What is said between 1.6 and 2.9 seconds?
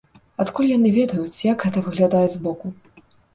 гэта выглядае з боку?